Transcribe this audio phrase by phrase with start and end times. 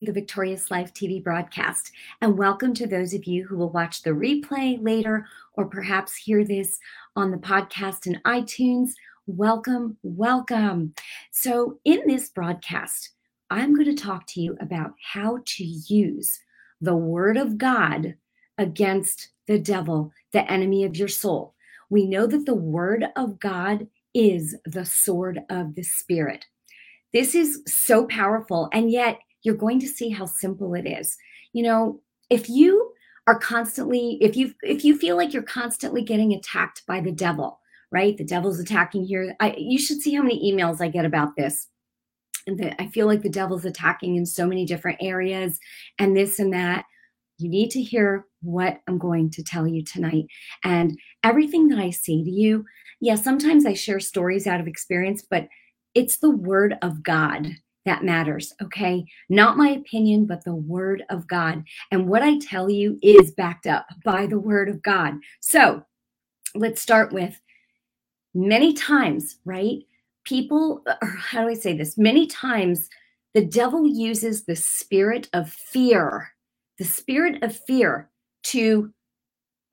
[0.00, 1.90] the Victorious Life TV broadcast.
[2.20, 6.44] And welcome to those of you who will watch the replay later or perhaps hear
[6.44, 6.78] this
[7.16, 8.90] on the podcast in iTunes.
[9.26, 10.94] Welcome, welcome.
[11.32, 13.10] So, in this broadcast,
[13.50, 16.38] I'm going to talk to you about how to use
[16.80, 18.14] the Word of God
[18.56, 21.54] against the devil, the enemy of your soul.
[21.90, 26.44] We know that the Word of God is the sword of the Spirit.
[27.12, 31.16] This is so powerful, and yet you're going to see how simple it is.
[31.52, 32.92] You know, if you
[33.26, 37.60] are constantly if you if you feel like you're constantly getting attacked by the devil,
[37.90, 38.16] right?
[38.16, 39.34] The devil's attacking here.
[39.40, 41.68] I, you should see how many emails I get about this.
[42.46, 45.58] And that I feel like the devil's attacking in so many different areas
[45.98, 46.86] and this and that.
[47.36, 50.24] You need to hear what I'm going to tell you tonight.
[50.64, 52.64] And everything that I say to you,
[53.00, 55.46] yeah, sometimes I share stories out of experience, but
[55.94, 57.54] it's the word of God
[57.88, 59.04] that matters, okay?
[59.28, 61.64] Not my opinion, but the word of God.
[61.90, 65.14] And what I tell you is backed up by the word of God.
[65.40, 65.82] So
[66.54, 67.40] let's start with
[68.34, 69.78] many times, right?
[70.24, 71.98] People, uh, or how do I say this?
[71.98, 72.88] Many times
[73.34, 76.32] the devil uses the spirit of fear,
[76.78, 78.10] the spirit of fear
[78.44, 78.92] to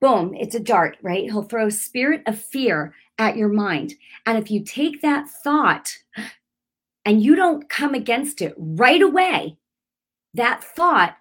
[0.02, 1.26] boom, it's a dart, right?
[1.26, 3.96] He'll throw a spirit of fear at your mind.
[4.26, 5.98] And if you take that thought
[7.06, 9.58] and you don't come against it right away,
[10.34, 11.16] that thought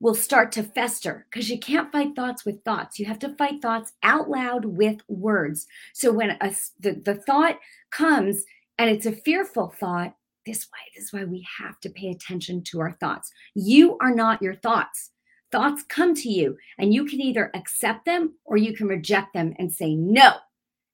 [0.00, 2.98] will start to fester because you can't fight thoughts with thoughts.
[2.98, 5.66] You have to fight thoughts out loud with words.
[5.94, 7.58] So when a, the, the thought
[7.90, 8.44] comes
[8.78, 12.64] and it's a fearful thought, this way, this is why we have to pay attention
[12.64, 13.30] to our thoughts.
[13.54, 15.10] You are not your thoughts.
[15.52, 19.54] Thoughts come to you, and you can either accept them or you can reject them
[19.58, 20.32] and say no.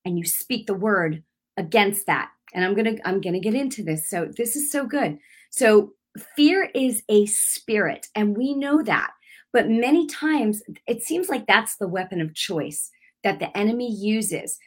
[0.05, 1.23] And you speak the word
[1.56, 4.09] against that and i'm gonna i'm gonna get into this.
[4.09, 5.19] So this is so good.
[5.51, 5.93] So
[6.37, 9.11] fear is a spirit and we know that.
[9.53, 12.91] But many times it seems like that's the weapon of choice
[13.25, 14.59] that the enemy uses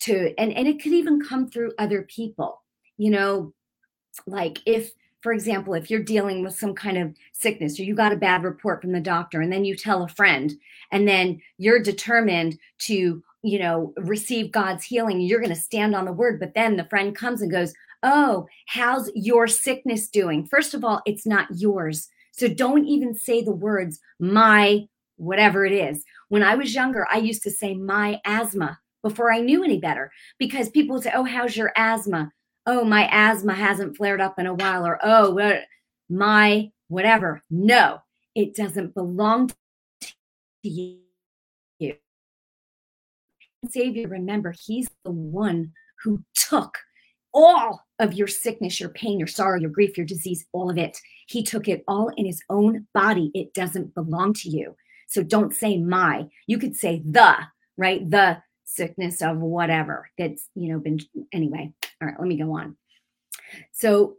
[0.00, 2.62] to and, and it could even come through other people.
[2.96, 3.52] You know
[4.26, 8.12] like if for example if you're dealing with some kind of sickness or you got
[8.12, 10.54] a bad report from the doctor and then you tell a friend
[10.92, 16.04] and then you're determined to you know, receive God's healing, you're going to stand on
[16.04, 16.40] the word.
[16.40, 17.72] But then the friend comes and goes,
[18.02, 20.46] Oh, how's your sickness doing?
[20.46, 22.08] First of all, it's not yours.
[22.32, 26.04] So don't even say the words, my whatever it is.
[26.28, 30.12] When I was younger, I used to say my asthma before I knew any better
[30.38, 32.30] because people would say, Oh, how's your asthma?
[32.66, 34.86] Oh, my asthma hasn't flared up in a while.
[34.86, 35.60] Or, Oh,
[36.08, 37.42] my whatever.
[37.50, 37.98] No,
[38.34, 39.48] it doesn't belong
[40.00, 40.08] to
[40.62, 41.07] you.
[43.68, 46.78] Savior, remember, He's the one who took
[47.34, 50.98] all of your sickness, your pain, your sorrow, your grief, your disease, all of it.
[51.26, 53.30] He took it all in His own body.
[53.34, 54.76] It doesn't belong to you.
[55.08, 56.26] So don't say my.
[56.46, 57.36] You could say the,
[57.76, 58.08] right?
[58.08, 61.00] The sickness of whatever that's, you know, been,
[61.32, 61.72] anyway.
[62.00, 62.76] All right, let me go on.
[63.72, 64.16] So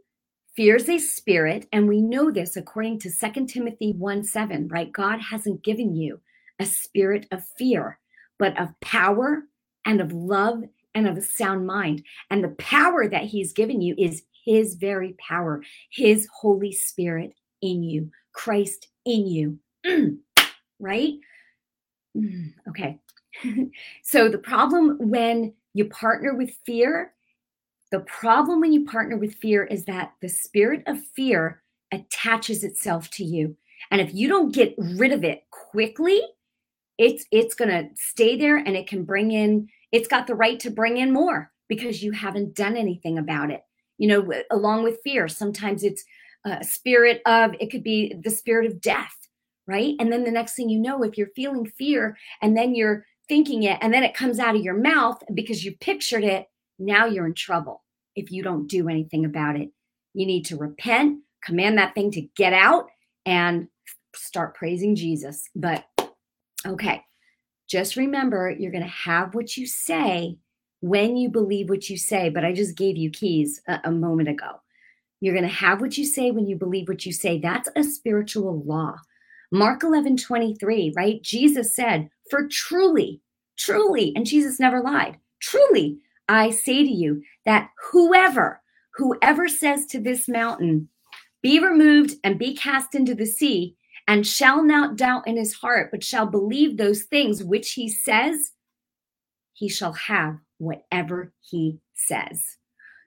[0.56, 4.92] fear is a spirit, and we know this according to Second Timothy 1 7, right?
[4.92, 6.20] God hasn't given you
[6.58, 7.99] a spirit of fear,
[8.40, 9.44] but of power
[9.84, 10.64] and of love
[10.94, 12.02] and of a sound mind.
[12.30, 17.84] And the power that he's given you is his very power, his Holy Spirit in
[17.84, 19.58] you, Christ in you.
[20.80, 21.12] right?
[22.16, 22.98] Mm, okay.
[24.02, 27.12] so the problem when you partner with fear,
[27.92, 31.62] the problem when you partner with fear is that the spirit of fear
[31.92, 33.56] attaches itself to you.
[33.90, 36.22] And if you don't get rid of it quickly,
[37.00, 40.60] it's it's going to stay there and it can bring in it's got the right
[40.60, 43.62] to bring in more because you haven't done anything about it.
[43.98, 46.04] You know along with fear sometimes it's
[46.44, 49.16] a spirit of it could be the spirit of death
[49.66, 49.94] right?
[50.00, 53.62] And then the next thing you know if you're feeling fear and then you're thinking
[53.62, 56.46] it and then it comes out of your mouth because you pictured it
[56.78, 57.82] now you're in trouble
[58.16, 59.70] if you don't do anything about it.
[60.12, 62.86] You need to repent command that thing to get out
[63.24, 63.68] and
[64.14, 65.48] start praising jesus.
[65.54, 65.84] But
[66.66, 67.02] Okay.
[67.68, 70.36] Just remember, you're going to have what you say
[70.80, 72.28] when you believe what you say.
[72.28, 74.60] But I just gave you keys a, a moment ago.
[75.20, 77.38] You're going to have what you say when you believe what you say.
[77.38, 78.96] That's a spiritual law.
[79.52, 81.22] Mark 11, 23, right?
[81.22, 83.20] Jesus said, For truly,
[83.56, 85.98] truly, and Jesus never lied, truly,
[86.28, 88.62] I say to you that whoever,
[88.94, 90.88] whoever says to this mountain,
[91.42, 93.74] be removed and be cast into the sea,
[94.10, 98.50] and shall not doubt in his heart, but shall believe those things which he says,
[99.52, 102.56] he shall have whatever he says.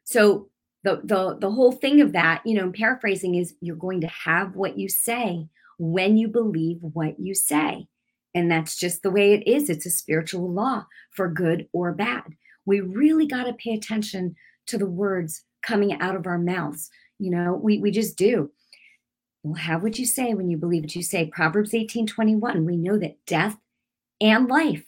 [0.05, 0.47] So
[0.85, 4.55] the the the whole thing of that, you know, paraphrasing is you're going to have
[4.55, 7.87] what you say when you believe what you say.
[8.33, 9.69] And that's just the way it is.
[9.69, 12.23] It's a spiritual law for good or bad.
[12.65, 14.35] We really got to pay attention
[14.67, 16.89] to the words coming out of our mouths.
[17.19, 18.51] You know, we, we just do.
[19.43, 21.25] You'll have what you say when you believe what you say.
[21.25, 23.57] Proverbs 18 21, we know that death
[24.21, 24.85] and life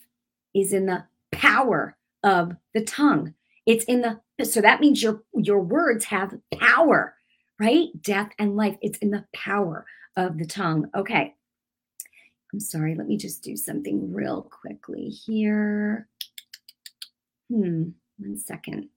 [0.53, 3.33] is in the power of the tongue.
[3.65, 7.15] It's in the so that means your your words have power,
[7.59, 7.87] right?
[8.01, 8.77] Death and life.
[8.81, 9.85] It's in the power
[10.15, 10.89] of the tongue.
[10.95, 11.33] Okay.
[12.53, 16.07] I'm sorry, let me just do something real quickly here.
[17.49, 18.87] Hmm, one second.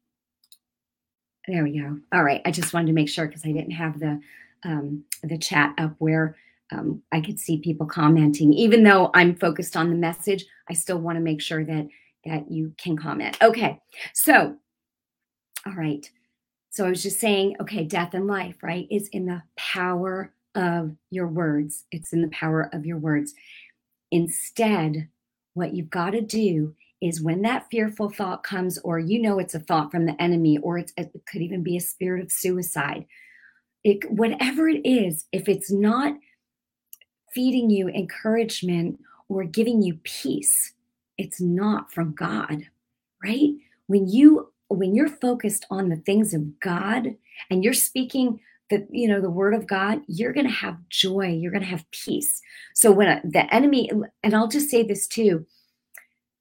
[1.48, 1.98] There we go.
[2.12, 2.42] All right.
[2.44, 4.20] I just wanted to make sure because I didn't have the
[4.64, 6.36] um, the chat up where
[6.70, 8.52] um, I could see people commenting.
[8.52, 11.88] Even though I'm focused on the message, I still want to make sure that
[12.24, 13.38] that you can comment.
[13.40, 13.80] Okay.
[14.12, 14.56] So,
[15.66, 16.08] all right.
[16.70, 20.94] So I was just saying, okay, death and life, right, is in the power of
[21.10, 21.84] your words.
[21.90, 23.34] It's in the power of your words.
[24.10, 25.08] Instead,
[25.54, 29.54] what you've got to do is when that fearful thought comes, or you know it's
[29.54, 30.92] a thought from the enemy, or it
[31.30, 33.06] could even be a spirit of suicide,
[33.84, 36.14] it, whatever it is, if it's not
[37.32, 38.98] feeding you encouragement
[39.28, 40.72] or giving you peace,
[41.16, 42.64] it's not from God,
[43.22, 43.50] right?
[43.86, 47.16] When you when you're focused on the things of God
[47.50, 48.40] and you're speaking
[48.70, 51.68] the you know the word of god you're going to have joy you're going to
[51.68, 52.40] have peace.
[52.74, 53.90] So when uh, the enemy
[54.22, 55.46] and i'll just say this too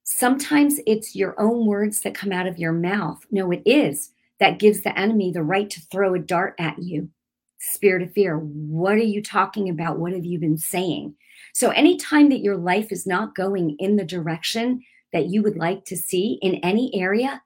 [0.04, 3.18] sometimes it's your own words that come out of your mouth.
[3.30, 7.10] No it is that gives the enemy the right to throw a dart at you
[7.58, 11.14] spirit of fear what are you talking about what have you been saying
[11.54, 14.82] so anytime that your life is not going in the direction
[15.12, 17.42] that you would like to see in any area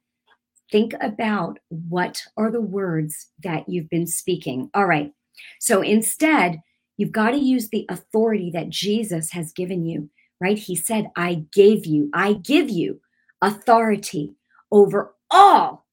[0.72, 4.70] think about what are the words that you've been speaking.
[4.74, 5.12] All right.
[5.60, 6.60] So instead,
[6.96, 10.10] you've got to use the authority that Jesus has given you,
[10.40, 10.58] right?
[10.58, 13.00] He said, I gave you, I give you
[13.42, 14.34] authority
[14.72, 15.86] over all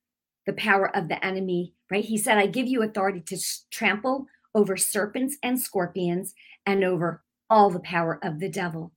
[0.46, 2.04] the power of the enemy, right?
[2.04, 3.38] He said, I give you authority to
[3.72, 6.34] trample over serpents and scorpions
[6.66, 8.92] and over all the power of the devil.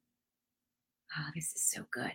[1.16, 2.12] Ah, oh, this is so good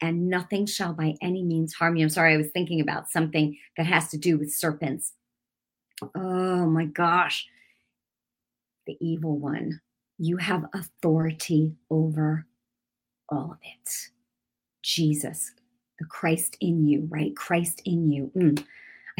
[0.00, 2.04] and nothing shall by any means harm you.
[2.04, 5.12] I'm sorry, I was thinking about something that has to do with serpents.
[6.14, 7.46] Oh my gosh.
[8.86, 9.80] The evil one.
[10.18, 12.46] You have authority over
[13.28, 14.08] all of it.
[14.82, 15.52] Jesus,
[15.98, 17.36] the Christ in you, right?
[17.36, 18.30] Christ in you.
[18.36, 18.64] Mm.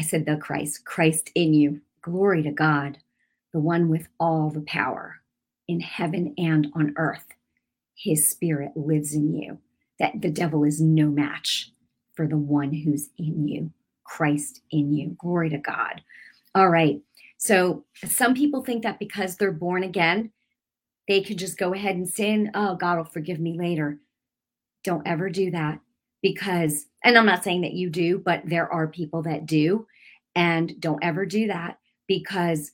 [0.01, 1.79] I said the Christ, Christ in you.
[2.01, 2.97] Glory to God,
[3.53, 5.17] the one with all the power
[5.67, 7.27] in heaven and on earth.
[7.95, 9.59] His spirit lives in you
[9.99, 11.71] that the devil is no match
[12.15, 13.69] for the one who's in you,
[14.03, 15.15] Christ in you.
[15.19, 16.01] Glory to God.
[16.55, 16.99] All right.
[17.37, 20.31] So some people think that because they're born again,
[21.07, 22.49] they could just go ahead and sin.
[22.55, 23.99] Oh, God will forgive me later.
[24.83, 25.79] Don't ever do that
[26.23, 29.85] because, and I'm not saying that you do, but there are people that do.
[30.35, 32.71] And don't ever do that because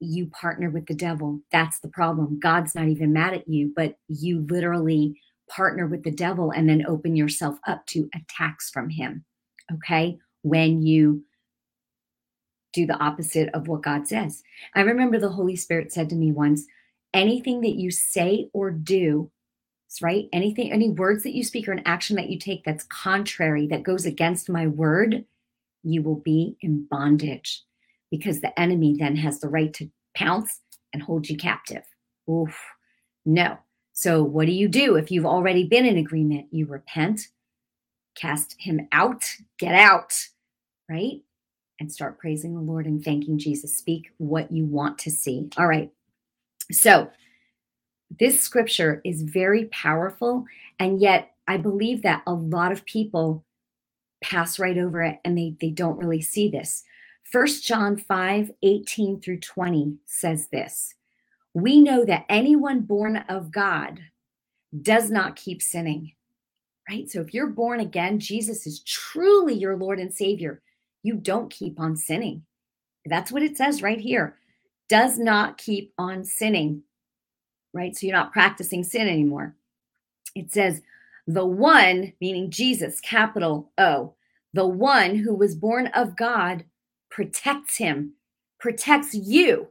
[0.00, 1.40] you partner with the devil.
[1.52, 2.38] That's the problem.
[2.40, 6.84] God's not even mad at you, but you literally partner with the devil and then
[6.86, 9.24] open yourself up to attacks from him.
[9.72, 10.18] Okay.
[10.42, 11.24] When you
[12.76, 14.42] do the opposite of what God says.
[14.74, 16.66] I remember the Holy Spirit said to me once
[17.14, 19.30] anything that you say or do,
[20.02, 20.28] right?
[20.32, 23.82] Anything, any words that you speak or an action that you take that's contrary, that
[23.82, 25.24] goes against my word,
[25.86, 27.62] you will be in bondage
[28.10, 30.60] because the enemy then has the right to pounce
[30.92, 31.84] and hold you captive.
[32.28, 32.56] Oof.
[33.24, 33.58] No,
[33.98, 36.48] so, what do you do if you've already been in agreement?
[36.50, 37.28] You repent,
[38.14, 39.24] cast him out,
[39.58, 40.12] get out,
[40.86, 41.22] right?
[41.80, 43.78] And start praising the Lord and thanking Jesus.
[43.78, 45.48] Speak what you want to see.
[45.56, 45.90] All right.
[46.70, 47.08] So,
[48.20, 50.44] this scripture is very powerful.
[50.78, 53.45] And yet, I believe that a lot of people
[54.22, 56.84] pass right over it and they, they don't really see this.
[57.24, 60.94] First John 5 18 through 20 says this
[61.56, 63.98] we know that anyone born of God
[64.82, 66.12] does not keep sinning,
[66.86, 67.10] right?
[67.10, 70.60] So if you're born again, Jesus is truly your Lord and Savior.
[71.02, 72.42] You don't keep on sinning.
[73.06, 74.36] That's what it says right here.
[74.90, 76.82] Does not keep on sinning,
[77.72, 77.96] right?
[77.96, 79.54] So you're not practicing sin anymore.
[80.34, 80.82] It says,
[81.26, 84.14] the one, meaning Jesus, capital O,
[84.52, 86.64] the one who was born of God
[87.10, 88.14] protects him,
[88.60, 89.68] protects you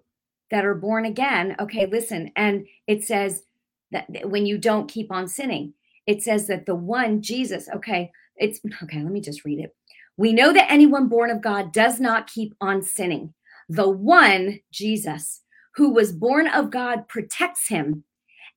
[0.52, 3.44] that are born again, okay, listen, and it says
[3.92, 5.74] that when you don't keep on sinning,
[6.06, 9.76] it says that the one Jesus, okay, it's okay, let me just read it.
[10.18, 13.34] We know that anyone born of God does not keep on sinning.
[13.70, 15.42] The one, Jesus,
[15.76, 18.04] who was born of God protects him,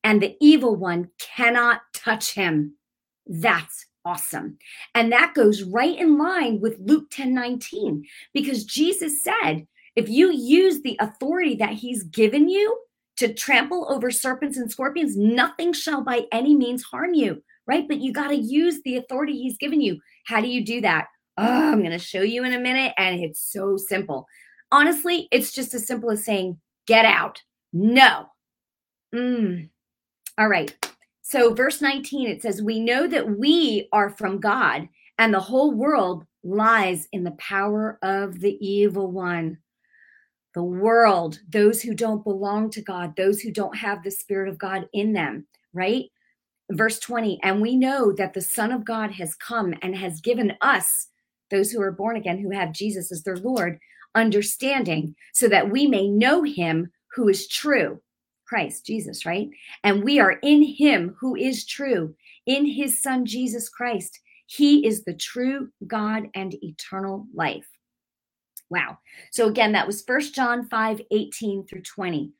[0.04, 2.74] and the evil one cannot touch him.
[3.28, 4.58] That's awesome.
[4.94, 9.66] And that goes right in line with Luke 10 19, because Jesus said,
[9.96, 12.78] if you use the authority that he's given you
[13.16, 17.86] to trample over serpents and scorpions, nothing shall by any means harm you, right?
[17.88, 19.98] But you got to use the authority he's given you.
[20.26, 21.06] How do you do that?
[21.36, 22.94] Oh, I'm going to show you in a minute.
[22.96, 24.26] And it's so simple.
[24.70, 27.42] Honestly, it's just as simple as saying, get out.
[27.72, 28.26] No.
[29.14, 29.68] Mm.
[30.38, 30.72] All right.
[31.30, 35.72] So, verse 19, it says, We know that we are from God, and the whole
[35.72, 39.58] world lies in the power of the evil one.
[40.54, 44.56] The world, those who don't belong to God, those who don't have the Spirit of
[44.56, 46.06] God in them, right?
[46.70, 50.54] Verse 20, and we know that the Son of God has come and has given
[50.62, 51.08] us
[51.50, 53.78] those who are born again, who have Jesus as their Lord,
[54.14, 58.00] understanding so that we may know him who is true.
[58.48, 59.48] Christ, Jesus, right?
[59.84, 62.14] And we are in him who is true,
[62.46, 64.18] in his son, Jesus Christ.
[64.46, 67.68] He is the true God and eternal life.
[68.70, 68.98] Wow.
[69.30, 72.32] So again, that was First John 5 18 through 20.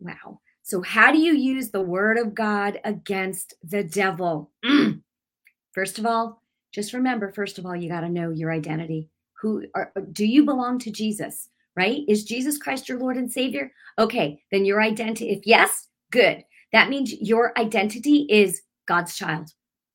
[0.00, 0.40] Wow.
[0.62, 4.50] So, how do you use the word of God against the devil?
[5.72, 6.42] First of all,
[6.72, 9.08] just remember, first of all, you got to know your identity.
[9.40, 11.50] Who are, do you belong to Jesus?
[11.76, 12.02] Right?
[12.06, 13.72] Is Jesus Christ your Lord and Savior?
[13.98, 16.44] Okay, then your identity, if yes, good.
[16.72, 19.50] That means your identity is God's child,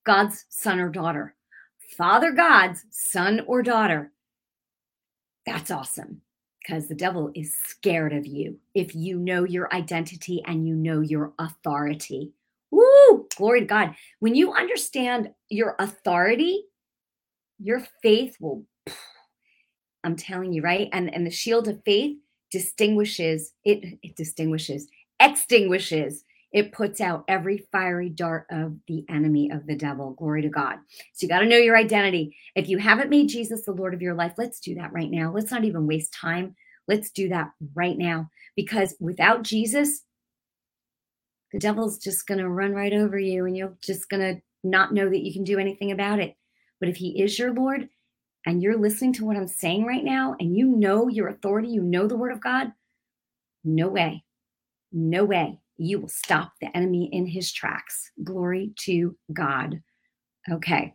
[0.05, 1.35] God's son or daughter,
[1.97, 4.11] Father God's son or daughter.
[5.45, 6.21] That's awesome
[6.61, 11.01] because the devil is scared of you if you know your identity and you know
[11.01, 12.33] your authority.
[12.71, 13.27] Woo!
[13.35, 13.95] Glory to God.
[14.19, 16.65] When you understand your authority,
[17.57, 18.65] your faith will
[20.03, 20.89] i'm telling you right?
[20.93, 22.17] And and the shield of faith
[22.51, 24.87] distinguishes it it distinguishes
[25.19, 30.13] extinguishes it puts out every fiery dart of the enemy of the devil.
[30.13, 30.79] Glory to god.
[31.13, 32.35] So you got to know your identity.
[32.55, 35.31] If you haven't made jesus the lord of your life let's do that right now.
[35.31, 36.55] Let's not even waste time.
[36.87, 38.29] Let's do that right now.
[38.55, 40.03] Because without jesus
[41.51, 44.93] the devil's just going to run right over you and you're just going to not
[44.93, 46.35] know that you can do anything about it.
[46.79, 47.89] But if He is your Lord
[48.45, 51.81] and you're listening to what I'm saying right now and you know your authority, you
[51.81, 52.71] know the Word of God,
[53.63, 54.23] no way,
[54.91, 58.11] no way you will stop the enemy in his tracks.
[58.23, 59.81] Glory to God.
[60.51, 60.93] Okay.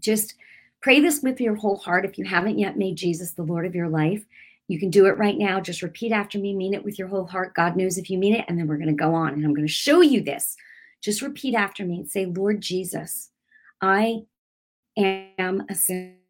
[0.00, 0.34] Just
[0.82, 2.04] pray this with your whole heart.
[2.04, 4.24] If you haven't yet made Jesus the Lord of your life,
[4.66, 5.60] you can do it right now.
[5.60, 7.54] Just repeat after me, mean it with your whole heart.
[7.54, 8.44] God knows if you mean it.
[8.48, 10.56] And then we're going to go on and I'm going to show you this.
[11.00, 13.30] Just repeat after me and say, Lord Jesus,
[13.80, 14.22] I
[14.96, 16.23] am a sinner.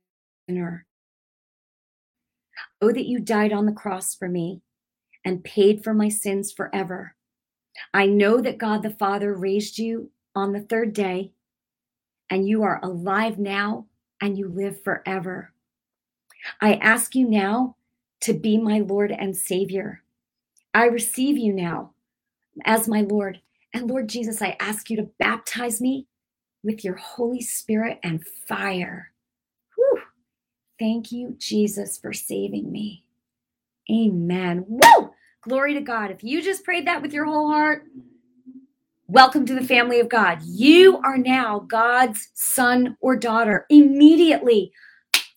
[2.81, 4.61] Oh, that you died on the cross for me
[5.25, 7.17] and paid for my sins forever.
[7.93, 11.33] I know that God the Father raised you on the third day,
[12.31, 13.87] and you are alive now
[14.21, 15.53] and you live forever.
[16.61, 17.77] I ask you now
[18.21, 20.03] to be my Lord and Savior.
[20.73, 21.93] I receive you now
[22.65, 23.41] as my Lord.
[23.73, 26.07] And Lord Jesus, I ask you to baptize me
[26.63, 29.14] with your Holy Spirit and fire.
[30.79, 33.05] Thank you, Jesus, for saving me.
[33.91, 34.65] Amen.
[34.67, 35.11] Woo!
[35.43, 36.11] Glory to God.
[36.11, 37.85] If you just prayed that with your whole heart,
[39.07, 40.39] welcome to the family of God.
[40.43, 43.67] You are now God's son or daughter.
[43.71, 44.73] Immediately,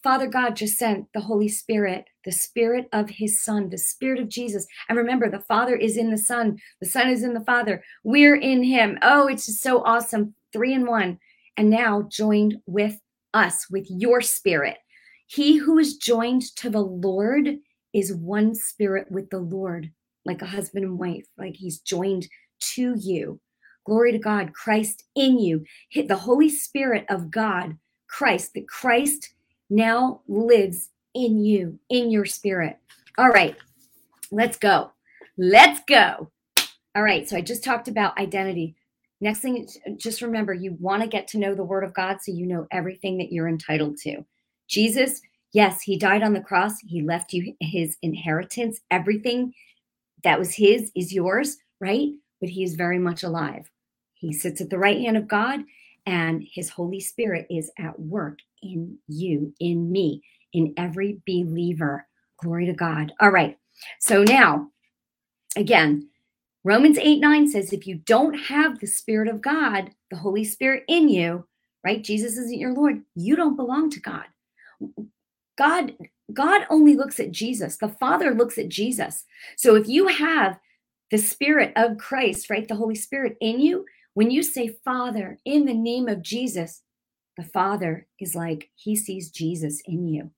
[0.01, 4.29] Father God just sent the Holy Spirit, the Spirit of His Son, the Spirit of
[4.29, 4.65] Jesus.
[4.89, 7.83] And remember, the Father is in the Son, the Son is in the Father.
[8.03, 8.97] We're in Him.
[9.01, 11.19] Oh, it's just so awesome three in one,
[11.57, 12.99] and now joined with
[13.33, 14.77] us, with your spirit.
[15.27, 17.59] He who is joined to the Lord
[17.93, 19.91] is one spirit with the Lord,
[20.25, 22.27] like a husband and wife, like he's joined
[22.59, 23.39] to you.
[23.85, 29.33] Glory to God, Christ in you, the Holy Spirit of God, Christ, that Christ
[29.69, 32.77] now lives in you, in your spirit.
[33.17, 33.55] All right,
[34.31, 34.91] let's go.
[35.37, 36.31] Let's go.
[36.95, 38.75] All right, so I just talked about identity.
[39.19, 39.67] Next thing,
[39.97, 42.67] just remember you want to get to know the Word of God so you know
[42.71, 44.23] everything that you're entitled to.
[44.67, 45.21] Jesus,
[45.53, 46.79] yes, He died on the cross.
[46.79, 48.79] He left you His inheritance.
[48.91, 49.53] Everything
[50.23, 52.09] that was His is yours, right?
[52.39, 53.69] But He is very much alive.
[54.13, 55.61] He sits at the right hand of God,
[56.05, 60.21] and His Holy Spirit is at work in you, in me,
[60.53, 62.07] in every believer.
[62.41, 63.13] Glory to God.
[63.19, 63.57] All right.
[63.99, 64.69] So now,
[65.55, 66.09] again,
[66.63, 70.83] Romans 8 9 says, if you don't have the Spirit of God, the Holy Spirit
[70.87, 71.47] in you,
[71.83, 72.03] right?
[72.03, 74.25] Jesus isn't your Lord, you don't belong to God.
[75.57, 75.93] God
[76.33, 77.77] God only looks at Jesus.
[77.77, 79.25] The Father looks at Jesus.
[79.57, 80.59] So if you have
[81.11, 85.65] the Spirit of Christ, right, the Holy Spirit in you, when you say Father in
[85.65, 86.81] the name of Jesus,
[87.37, 90.31] the Father is like he sees Jesus in you.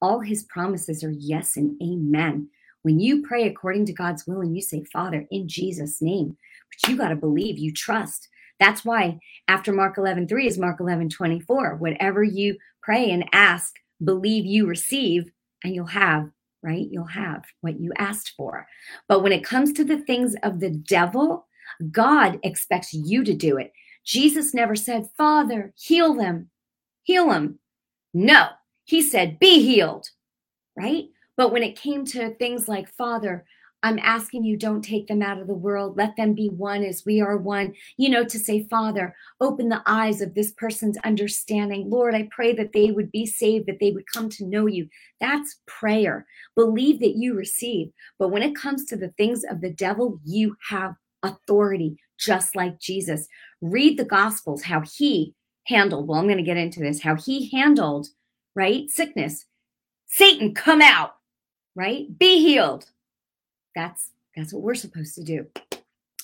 [0.00, 2.48] All his promises are yes and amen.
[2.82, 6.36] When you pray according to God's will and you say, Father, in Jesus' name,
[6.70, 8.28] but you got to believe, you trust.
[8.60, 9.18] That's why
[9.48, 11.76] after Mark 11, 3 is Mark 11, 24.
[11.76, 15.30] Whatever you pray and ask, believe you receive,
[15.64, 16.30] and you'll have,
[16.62, 16.86] right?
[16.90, 18.66] You'll have what you asked for.
[19.08, 21.46] But when it comes to the things of the devil,
[21.90, 23.72] God expects you to do it.
[24.04, 26.50] Jesus never said, Father, heal them,
[27.02, 27.58] heal them.
[28.14, 28.48] No,
[28.84, 30.08] he said, be healed,
[30.76, 31.04] right?
[31.36, 33.44] But when it came to things like, Father,
[33.84, 35.96] I'm asking you, don't take them out of the world.
[35.96, 37.74] Let them be one as we are one.
[37.96, 41.90] You know, to say, Father, open the eyes of this person's understanding.
[41.90, 44.88] Lord, I pray that they would be saved, that they would come to know you.
[45.20, 46.26] That's prayer.
[46.54, 47.90] Believe that you receive.
[48.18, 52.78] But when it comes to the things of the devil, you have authority, just like
[52.78, 53.26] Jesus.
[53.60, 55.34] Read the Gospels, how he
[55.66, 58.08] handled, well, I'm going to get into this, how he handled,
[58.54, 58.88] right?
[58.90, 59.46] Sickness.
[60.06, 61.14] Satan, come out,
[61.74, 62.06] right?
[62.18, 62.86] Be healed
[63.74, 65.46] that's that's what we're supposed to do.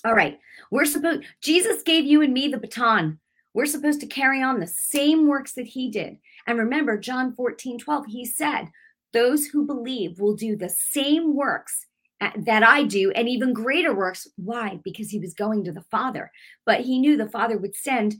[0.05, 0.39] All right.
[0.71, 3.19] We're supposed Jesus gave you and me the baton.
[3.53, 6.17] We're supposed to carry on the same works that he did.
[6.47, 8.69] And remember John 14, 12, he said,
[9.11, 11.87] those who believe will do the same works
[12.21, 14.27] uh, that I do and even greater works.
[14.35, 14.79] Why?
[14.83, 16.31] Because he was going to the Father.
[16.65, 18.15] But he knew the Father would send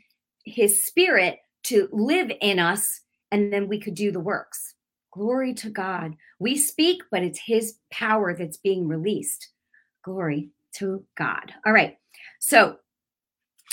[0.45, 4.73] his spirit to live in us and then we could do the works.
[5.11, 6.15] Glory to God.
[6.39, 9.49] We speak, but it's His power that's being released.
[10.03, 11.53] Glory to God.
[11.65, 11.97] All right.
[12.39, 12.77] So,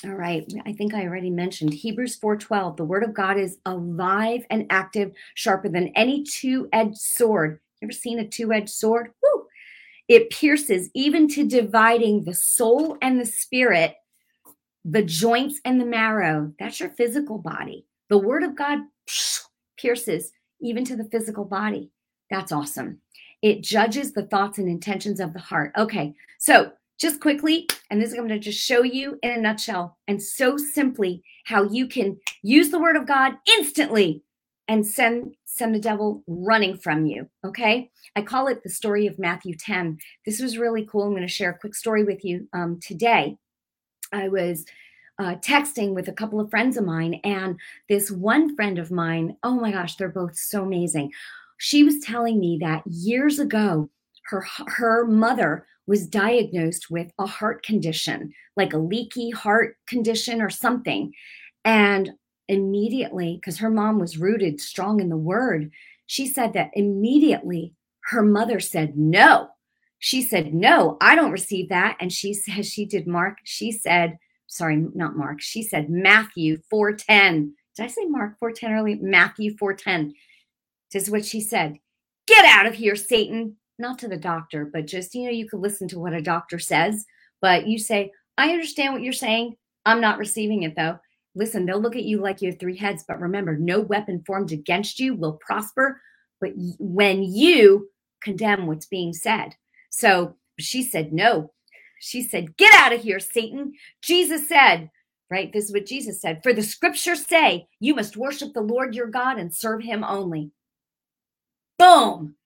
[0.04, 2.76] all right, I think I already mentioned Hebrews 4:12.
[2.76, 7.60] The word of God is alive and active, sharper than any two-edged sword.
[7.80, 9.12] You ever seen a two-edged sword?
[9.22, 9.46] Woo!
[10.08, 13.96] It pierces even to dividing the soul and the spirit,
[14.84, 16.52] the joints and the marrow.
[16.58, 17.86] That's your physical body.
[18.08, 18.80] The word of God
[19.76, 21.90] pierces even to the physical body.
[22.30, 23.00] That's awesome.
[23.42, 25.72] It judges the thoughts and intentions of the heart.
[25.76, 29.98] Okay, so just quickly, and this is going to just show you in a nutshell
[30.08, 34.22] and so simply how you can use the word of God instantly
[34.68, 37.28] and send send the devil running from you.
[37.44, 39.98] Okay, I call it the story of Matthew 10.
[40.24, 41.04] This was really cool.
[41.04, 43.36] I'm going to share a quick story with you um, today.
[44.12, 44.64] I was
[45.18, 49.36] uh, texting with a couple of friends of mine, and this one friend of mine,
[49.42, 51.10] oh my gosh, they're both so amazing.
[51.58, 53.88] She was telling me that years ago,
[54.26, 60.50] her her mother was diagnosed with a heart condition, like a leaky heart condition or
[60.50, 61.12] something,
[61.64, 62.10] and
[62.48, 65.70] immediately, because her mom was rooted strong in the word,
[66.06, 67.74] she said that immediately
[68.04, 69.48] her mother said no.
[69.98, 71.96] She said, No, I don't receive that.
[72.00, 73.38] And she says she did Mark.
[73.44, 74.18] She said,
[74.56, 75.40] sorry, not Mark.
[75.40, 77.52] She said Matthew 4:10.
[77.76, 78.96] Did I say Mark 4:10 earlier?
[79.00, 80.14] Matthew 4:10.
[80.92, 81.78] This is what she said.
[82.26, 83.56] Get out of here, Satan.
[83.78, 86.58] Not to the doctor, but just, you know, you could listen to what a doctor
[86.58, 87.04] says,
[87.42, 89.56] but you say, I understand what you're saying.
[89.84, 90.98] I'm not receiving it though.
[91.34, 94.52] Listen, they'll look at you like you have three heads, but remember, no weapon formed
[94.52, 96.00] against you will prosper.
[96.40, 97.90] But when you
[98.22, 99.54] condemn what's being said.
[99.90, 101.52] So she said, No,
[102.00, 103.72] she said, Get out of here, Satan.
[104.02, 104.90] Jesus said,
[105.30, 105.52] right?
[105.52, 106.42] This is what Jesus said.
[106.42, 110.50] For the scriptures say, you must worship the Lord your God and serve him only.
[111.78, 112.36] Boom.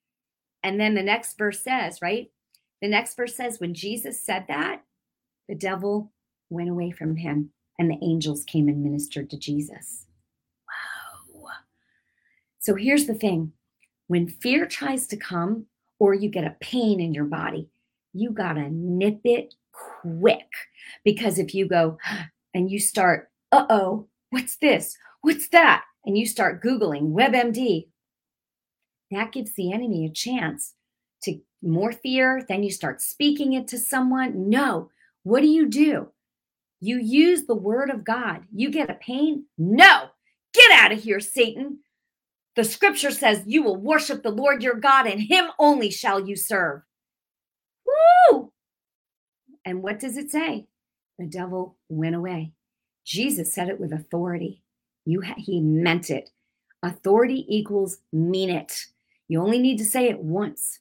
[0.62, 2.30] And then the next verse says, right?
[2.82, 4.82] The next verse says, when Jesus said that,
[5.48, 6.12] the devil
[6.48, 10.06] went away from him and the angels came and ministered to Jesus.
[11.34, 11.50] Wow.
[12.58, 13.52] So here's the thing
[14.08, 15.66] when fear tries to come,
[15.98, 17.68] or you get a pain in your body,
[18.12, 20.48] you got to nip it quick.
[21.04, 21.98] Because if you go
[22.54, 24.96] and you start, uh oh, what's this?
[25.22, 25.84] What's that?
[26.04, 27.88] And you start Googling WebMD,
[29.10, 30.74] that gives the enemy a chance
[31.24, 32.44] to more fear.
[32.48, 34.48] Then you start speaking it to someone.
[34.48, 34.90] No.
[35.24, 36.08] What do you do?
[36.80, 38.44] You use the word of God.
[38.54, 39.44] You get a pain?
[39.58, 40.06] No.
[40.54, 41.80] Get out of here, Satan.
[42.56, 46.36] The scripture says you will worship the Lord your God, and him only shall you
[46.36, 46.82] serve.
[48.30, 48.52] Woo!
[49.64, 50.66] And what does it say?
[51.18, 52.52] The devil went away.
[53.04, 54.62] Jesus said it with authority.
[55.04, 56.30] You ha- he meant it.
[56.82, 58.86] Authority equals mean it.
[59.28, 60.80] You only need to say it once.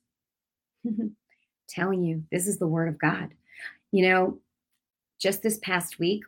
[1.69, 3.29] Telling you, this is the word of God.
[3.91, 4.39] You know,
[5.19, 6.23] just this past week,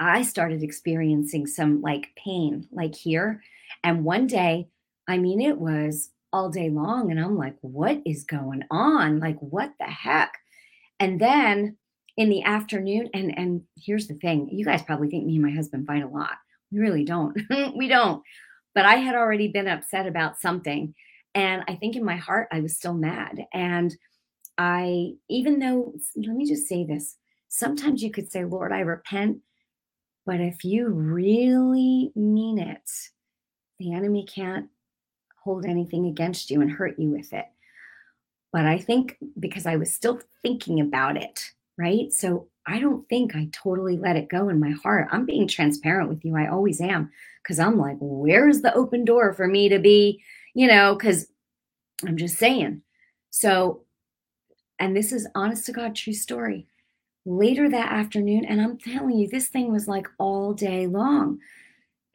[0.00, 3.42] I started experiencing some like pain, like here.
[3.82, 4.68] And one day
[5.06, 7.12] I mean, it was all day long.
[7.12, 9.20] And I'm like, what is going on?
[9.20, 10.34] Like, what the heck?
[10.98, 11.76] And then
[12.16, 15.52] in the afternoon, and and here's the thing, you guys probably think me and my
[15.52, 16.36] husband fight a lot.
[16.72, 17.40] We really don't.
[17.76, 18.20] we don't.
[18.74, 20.92] But I had already been upset about something.
[21.36, 23.46] And I think in my heart, I was still mad.
[23.52, 23.94] And
[24.58, 27.16] I, even though, let me just say this
[27.48, 29.38] sometimes you could say, Lord, I repent.
[30.26, 32.90] But if you really mean it,
[33.78, 34.68] the enemy can't
[35.44, 37.44] hold anything against you and hurt you with it.
[38.52, 42.10] But I think because I was still thinking about it, right?
[42.12, 45.08] So I don't think I totally let it go in my heart.
[45.12, 46.34] I'm being transparent with you.
[46.36, 47.10] I always am
[47.42, 50.22] because I'm like, where's the open door for me to be,
[50.54, 51.26] you know, because
[52.06, 52.80] I'm just saying.
[53.30, 53.82] So,
[54.78, 56.66] and this is honest to God, true story.
[57.26, 61.38] Later that afternoon, and I'm telling you, this thing was like all day long.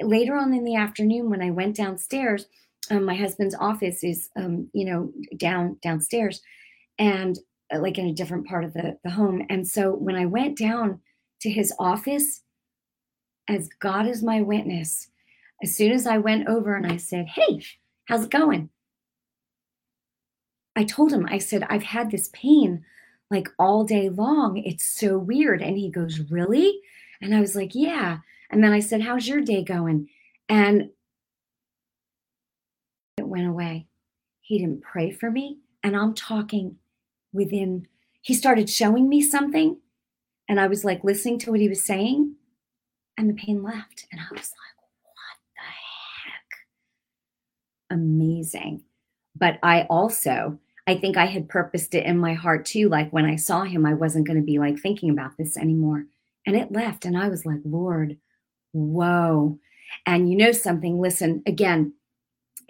[0.01, 2.45] Later on in the afternoon, when I went downstairs,
[2.89, 6.41] um, my husband's office is, um, you know, down downstairs,
[6.97, 7.37] and
[7.73, 9.45] uh, like in a different part of the, the home.
[9.49, 10.99] And so when I went down
[11.41, 12.41] to his office,
[13.47, 15.07] as God is my witness,
[15.63, 17.61] as soon as I went over and I said, Hey,
[18.05, 18.69] how's it going?
[20.75, 22.83] I told him, I said, I've had this pain
[23.29, 24.57] like all day long.
[24.57, 25.61] It's so weird.
[25.61, 26.79] And he goes, Really?
[27.21, 28.19] And I was like, Yeah.
[28.51, 30.07] And then I said, How's your day going?
[30.47, 30.89] And
[33.19, 33.85] it went away.
[34.41, 35.59] He didn't pray for me.
[35.83, 36.77] And I'm talking
[37.31, 37.87] within,
[38.21, 39.77] he started showing me something.
[40.47, 42.35] And I was like listening to what he was saying.
[43.17, 44.07] And the pain left.
[44.11, 46.43] And I was like, what the heck?
[47.91, 48.81] Amazing.
[49.35, 52.89] But I also, I think I had purposed it in my heart too.
[52.89, 56.05] Like when I saw him, I wasn't going to be like thinking about this anymore.
[56.47, 57.05] And it left.
[57.05, 58.17] And I was like, Lord,
[58.71, 59.59] whoa.
[60.05, 60.99] And you know something?
[60.99, 61.93] Listen, again,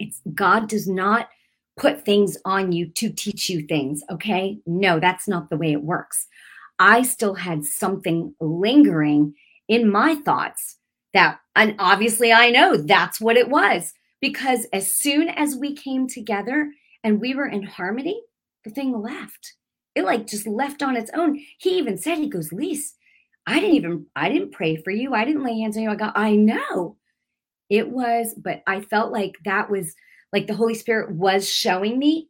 [0.00, 1.28] it's God does not
[1.76, 4.58] put things on you to teach you things, okay?
[4.66, 6.26] No, that's not the way it works.
[6.78, 9.34] I still had something lingering
[9.68, 10.76] in my thoughts
[11.14, 16.08] that, and obviously I know that's what it was because as soon as we came
[16.08, 16.70] together
[17.04, 18.20] and we were in harmony,
[18.64, 19.54] the thing left.
[19.94, 21.40] It like just left on its own.
[21.58, 22.94] He even said, he goes, Lise,
[23.46, 25.14] I didn't even, I didn't pray for you.
[25.14, 25.90] I didn't lay hands on you.
[25.90, 26.96] I got, I know.
[27.70, 29.94] It was, but I felt like that was
[30.32, 32.28] like the Holy Spirit was showing me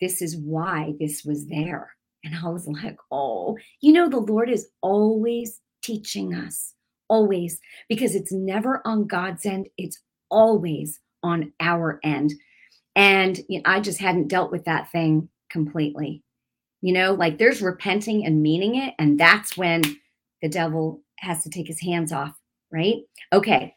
[0.00, 1.90] this is why this was there.
[2.24, 6.74] And I was like, oh, you know, the Lord is always teaching us,
[7.08, 12.34] always, because it's never on God's end, it's always on our end.
[12.96, 16.22] And you know, I just hadn't dealt with that thing completely.
[16.80, 18.94] You know, like there's repenting and meaning it.
[18.98, 19.82] And that's when
[20.42, 22.34] the devil has to take his hands off,
[22.72, 22.96] right?
[23.32, 23.74] Okay.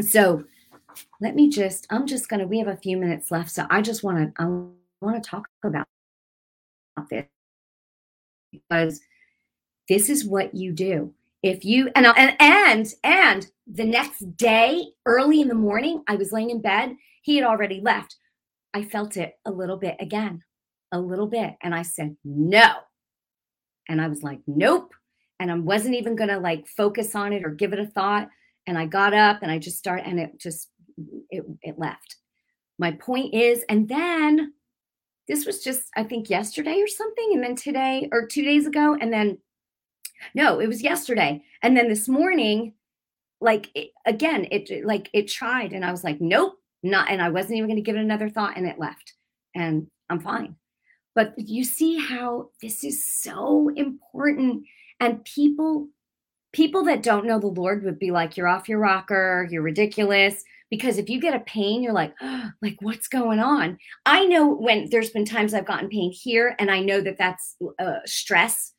[0.00, 0.44] So
[1.20, 3.50] let me just, I'm just going to, we have a few minutes left.
[3.50, 4.46] So I just want to, I
[5.04, 5.86] want to talk about
[7.10, 7.26] this
[8.50, 9.00] because
[9.88, 11.12] this is what you do.
[11.42, 16.32] If you, and, and, and, and the next day, early in the morning, I was
[16.32, 16.96] laying in bed.
[17.22, 18.16] He had already left.
[18.74, 20.42] I felt it a little bit again,
[20.92, 21.56] a little bit.
[21.62, 22.72] And I said, no.
[23.88, 24.94] And I was like, nope.
[25.40, 28.28] And I wasn't even going to like focus on it or give it a thought.
[28.66, 30.68] And I got up and I just started, and it just
[31.30, 32.16] it, it left.
[32.78, 34.52] My point is, and then
[35.28, 38.96] this was just, I think, yesterday or something, and then today or two days ago,
[39.00, 39.38] and then
[40.34, 42.74] no, it was yesterday, and then this morning,
[43.40, 47.28] like it, again, it like it tried, and I was like, nope, not, and I
[47.28, 49.14] wasn't even going to give it another thought, and it left,
[49.54, 50.54] and I'm fine.
[51.14, 54.64] But you see how this is so important,
[55.00, 55.88] and people
[56.52, 60.44] people that don't know the Lord would be like, you're off your rocker, you're ridiculous.
[60.70, 63.78] Because if you get a pain you're like oh, like what's going on?
[64.06, 67.56] I know when there's been times i've gotten pain here and i know that that's
[67.78, 68.72] uh, stress.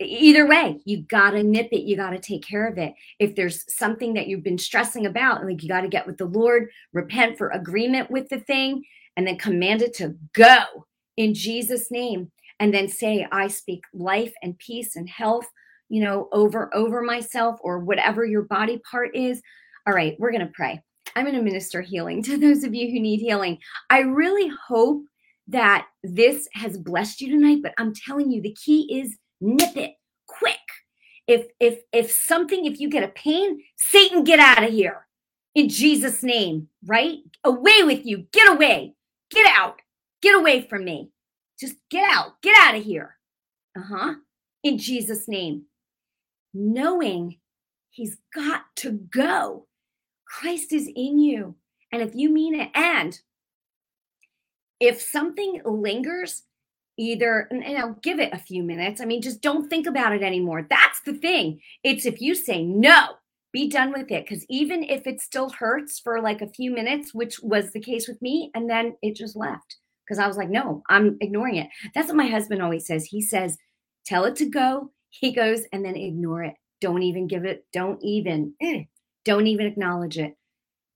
[0.00, 2.94] Either way you gotta nip it you gotta take care of it.
[3.18, 6.68] If there's something that you've been stressing about like you gotta get with the lord
[6.94, 8.82] repent for agreement with the thing
[9.18, 10.86] and then command it to go
[11.18, 15.46] in jesus name and then say i speak life and peace and health
[15.88, 19.42] you know over over myself or whatever your body part is
[19.88, 20.82] all right, we're going to pray.
[21.16, 23.58] I'm going to minister healing to those of you who need healing.
[23.88, 25.04] I really hope
[25.48, 29.94] that this has blessed you tonight, but I'm telling you the key is nip it
[30.26, 30.56] quick.
[31.26, 35.06] If if if something if you get a pain, Satan get out of here.
[35.54, 37.18] In Jesus name, right?
[37.44, 38.26] Away with you.
[38.32, 38.94] Get away.
[39.30, 39.80] Get out.
[40.20, 41.10] Get away from me.
[41.58, 42.40] Just get out.
[42.42, 43.16] Get out of here.
[43.76, 44.14] Uh-huh.
[44.62, 45.64] In Jesus name.
[46.54, 47.38] Knowing
[47.90, 49.66] he's got to go.
[50.26, 51.54] Christ is in you.
[51.92, 53.18] And if you mean it, and
[54.80, 56.42] if something lingers,
[56.98, 59.00] either you know give it a few minutes.
[59.00, 60.66] I mean just don't think about it anymore.
[60.68, 61.60] That's the thing.
[61.84, 63.14] It's if you say no
[63.52, 64.26] be done with it.
[64.26, 68.06] Because even if it still hurts for like a few minutes which was the case
[68.06, 69.76] with me and then it just left.
[70.04, 71.68] Because i was like no i'm ignoring it.
[71.94, 73.06] That's what my husband always says.
[73.06, 73.56] He says
[74.04, 78.02] tell it to go he goes and then ignore it don't even give it don't
[78.02, 78.82] even eh,
[79.24, 80.36] don't even acknowledge it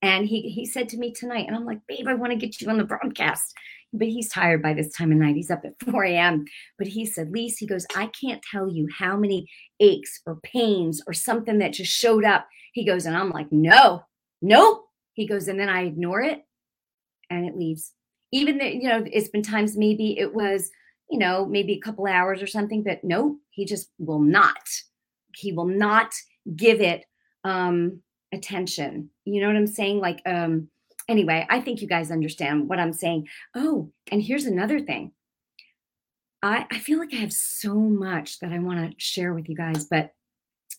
[0.03, 2.61] and he he said to me tonight and i'm like babe i want to get
[2.61, 3.55] you on the broadcast
[3.93, 5.37] but he's tired by this time of night.
[5.37, 6.45] He's up at 4 a.m.
[6.79, 9.49] But he said, Lise, he goes, I can't tell you how many
[9.81, 12.47] aches or pains or something that just showed up.
[12.73, 14.03] He goes, and I'm like, no,
[14.41, 14.87] nope.
[15.15, 16.43] He goes, and then I ignore it
[17.29, 17.93] and it leaves.
[18.33, 20.71] Even that, you know, it's been times maybe it was,
[21.11, 24.69] you know, maybe a couple hours or something, but no, he just will not.
[25.35, 26.13] He will not
[26.57, 27.05] give it
[27.45, 29.11] um attention.
[29.25, 30.01] You know what I'm saying?
[30.01, 30.69] Like, um,
[31.09, 33.29] anyway, I think you guys understand what I'm saying.
[33.55, 35.13] Oh, and here's another thing.
[36.43, 39.55] I, I feel like I have so much that I want to share with you
[39.55, 40.11] guys, but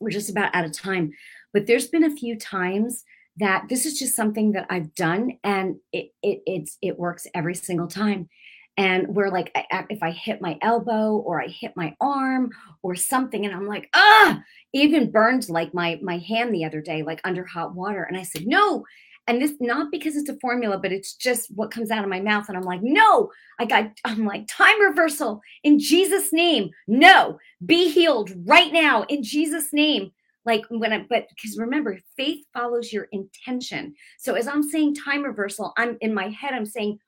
[0.02, 1.14] we're just about out of time.
[1.54, 3.04] But there's been a few times
[3.38, 7.88] that this is just something that I've done and it it it works every single
[7.88, 8.30] time.
[8.76, 9.52] And where like
[9.90, 12.50] if I hit my elbow or I hit my arm
[12.82, 14.42] or something, and I'm like, ah,
[14.74, 18.04] even burned like my my hand the other day, like under hot water.
[18.04, 18.84] And I said, no,
[19.28, 22.20] and this not because it's a formula, but it's just what comes out of my
[22.20, 22.50] mouth.
[22.50, 26.72] And I'm like, no, I got, I'm like, time reversal in Jesus' name.
[26.88, 30.12] No, be healed right now in Jesus' name.
[30.46, 33.96] Like when I, but because remember, faith follows your intention.
[34.18, 37.00] So as I'm saying time reversal, I'm in my head, I'm saying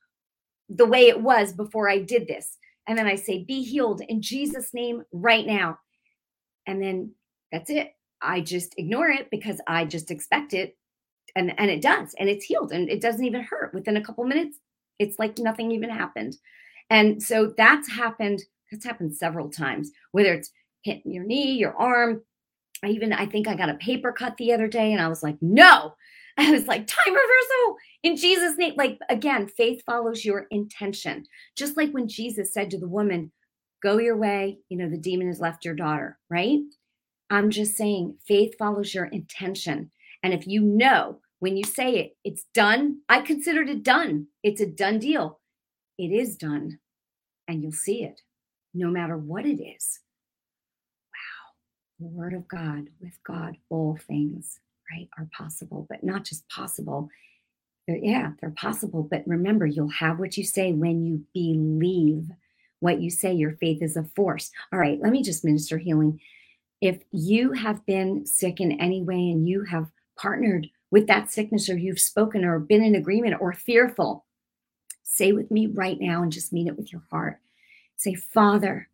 [0.69, 2.57] the way it was before I did this.
[2.87, 5.79] And then I say, be healed in Jesus' name right now.
[6.67, 7.11] And then
[7.51, 7.93] that's it.
[8.21, 10.75] I just ignore it because I just expect it
[11.35, 14.23] and and it does and it's healed and it doesn't even hurt within a couple
[14.23, 14.59] minutes
[14.99, 16.37] it's like nothing even happened
[16.89, 20.51] and so that's happened that's happened several times whether it's
[20.83, 22.21] hitting your knee your arm
[22.83, 25.23] i even i think i got a paper cut the other day and i was
[25.23, 25.93] like no
[26.37, 31.77] i was like time reversal in jesus name like again faith follows your intention just
[31.77, 33.31] like when jesus said to the woman
[33.83, 36.59] go your way you know the demon has left your daughter right
[37.29, 39.91] i'm just saying faith follows your intention
[40.23, 43.01] and if you know when you say it, it's done.
[43.09, 44.27] I considered it done.
[44.41, 45.39] It's a done deal.
[45.97, 46.79] It is done.
[47.47, 48.21] And you'll see it
[48.73, 49.99] no matter what it is.
[51.11, 51.99] Wow.
[51.99, 54.59] The word of God, with God, all things,
[54.91, 57.09] right, are possible, but not just possible.
[57.87, 59.03] They're, yeah, they're possible.
[59.03, 62.29] But remember, you'll have what you say when you believe
[62.79, 63.33] what you say.
[63.33, 64.51] Your faith is a force.
[64.71, 66.19] All right, let me just minister healing.
[66.81, 71.69] If you have been sick in any way and you have partnered with that sickness
[71.69, 74.25] or you've spoken or been in agreement or fearful,
[75.03, 77.39] say with me right now and just mean it with your heart.
[77.95, 78.89] Say, Father,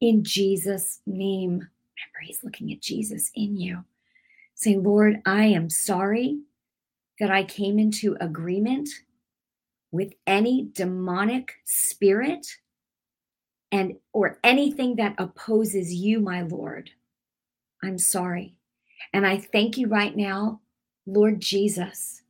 [0.00, 3.84] in Jesus' name, remember, He's looking at Jesus in you.
[4.56, 6.40] Say, Lord, I am sorry
[7.20, 8.88] that I came into agreement
[9.92, 12.46] with any demonic spirit
[13.72, 16.90] and or anything that opposes you my lord
[17.82, 18.54] i'm sorry
[19.12, 20.60] and i thank you right now
[21.06, 22.22] Lord Jesus,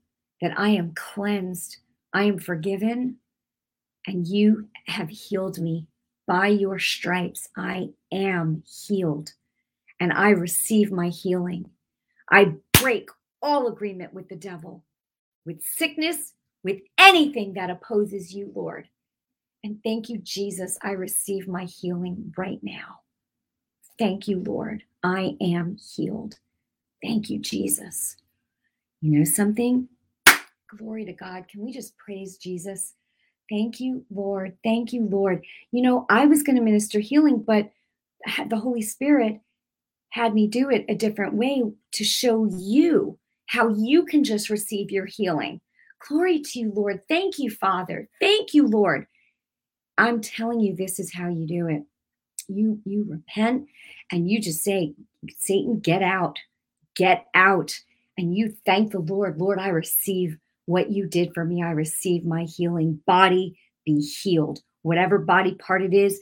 [0.43, 1.79] that I am cleansed,
[2.13, 3.17] I am forgiven,
[4.07, 5.87] and you have healed me.
[6.27, 9.33] By your stripes, I am healed,
[9.99, 11.71] and I receive my healing.
[12.31, 13.11] I break
[13.43, 14.85] all agreement with the devil,
[15.45, 16.33] with sickness,
[16.65, 18.89] with anything that opposes you, Lord.
[19.63, 20.79] And thank you, Jesus.
[20.83, 23.01] I receive my healing right now.
[23.99, 24.83] Thank you, Lord.
[25.03, 26.39] I am healed.
[27.03, 28.17] Thank you, Jesus.
[29.01, 29.89] You know something?
[30.77, 31.47] Glory to God.
[31.49, 32.95] Can we just praise Jesus?
[33.49, 34.57] Thank you, Lord.
[34.65, 35.45] Thank you, Lord.
[35.71, 37.71] You know, I was going to minister healing, but
[38.49, 39.41] the Holy Spirit
[40.17, 44.91] had me do it a different way to show you how you can just receive
[44.91, 45.61] your healing.
[46.09, 47.03] Glory to you, Lord.
[47.07, 48.09] Thank you, Father.
[48.19, 49.07] Thank you, Lord.
[49.99, 51.83] I'm telling you, this is how you do it.
[52.49, 53.69] You you repent
[54.11, 54.95] and you just say,
[55.39, 56.39] Satan, get out,
[56.95, 57.79] get out
[58.17, 61.63] and you thank the Lord, Lord, I receive what you did for me.
[61.63, 63.01] I receive my healing.
[63.07, 64.61] Body be healed.
[64.81, 66.19] Whatever body part it is,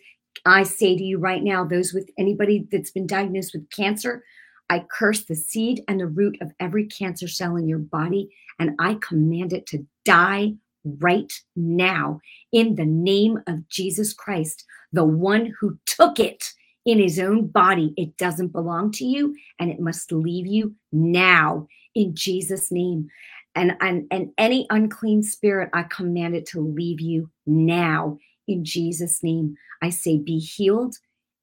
[0.46, 4.24] I say to you right now, those with anybody that's been diagnosed with cancer,
[4.70, 8.70] I curse the seed and the root of every cancer cell in your body, and
[8.78, 12.20] I command it to die right now
[12.52, 16.52] in the name of Jesus Christ, the one who took it
[16.84, 17.94] in his own body.
[17.96, 23.08] It doesn't belong to you and it must leave you now in Jesus' name.
[23.54, 29.22] And, and, and any unclean spirit, I command it to leave you now in Jesus'
[29.22, 29.57] name.
[29.83, 30.96] I say, be healed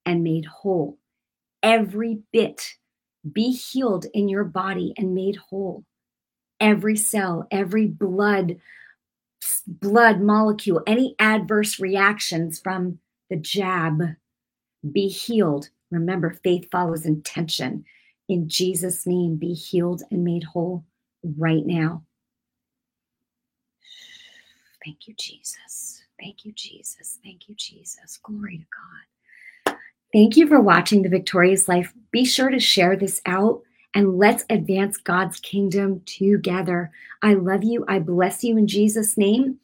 [0.05, 0.97] and made whole.
[1.63, 2.75] Every bit,
[3.29, 5.85] be healed in your body and made whole.
[6.59, 8.57] Every cell, every blood,
[9.67, 14.01] blood molecule, any adverse reactions from the jab,
[14.91, 15.69] be healed.
[15.91, 17.85] Remember, faith follows intention.
[18.29, 20.85] In Jesus' name, be healed and made whole
[21.37, 22.03] right now.
[24.83, 26.00] Thank you, Jesus.
[26.21, 27.17] Thank you, Jesus.
[27.23, 28.19] Thank you, Jesus.
[28.21, 28.63] Glory to
[29.65, 29.75] God.
[30.13, 31.93] Thank you for watching The Victorious Life.
[32.11, 33.61] Be sure to share this out
[33.95, 36.91] and let's advance God's kingdom together.
[37.23, 37.85] I love you.
[37.87, 39.57] I bless you in Jesus' name.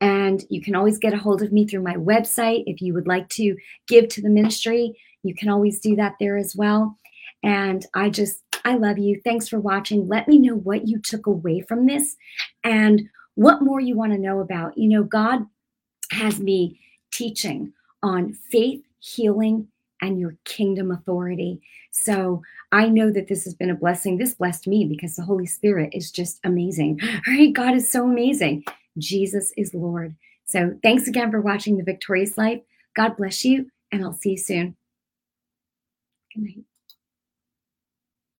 [0.00, 2.64] And you can always get a hold of me through my website.
[2.66, 3.56] If you would like to
[3.88, 6.96] give to the ministry, you can always do that there as well.
[7.42, 9.20] And I just, I love you.
[9.24, 10.06] Thanks for watching.
[10.06, 12.16] Let me know what you took away from this
[12.62, 13.02] and
[13.34, 14.78] what more you want to know about.
[14.78, 15.44] You know, God
[16.14, 16.80] has me
[17.12, 17.72] teaching
[18.02, 19.68] on faith, healing,
[20.00, 21.60] and your kingdom authority.
[21.90, 24.18] So I know that this has been a blessing.
[24.18, 27.00] This blessed me because the Holy Spirit is just amazing.
[27.26, 28.64] All right, God is so amazing.
[28.98, 30.14] Jesus is Lord.
[30.44, 32.60] So thanks again for watching The Victorious Life.
[32.94, 34.76] God bless you, and I'll see you soon.
[36.34, 36.64] Good night.